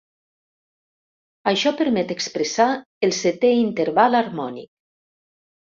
[1.51, 2.69] Això permet expressar
[3.09, 4.71] el setè interval harmònic.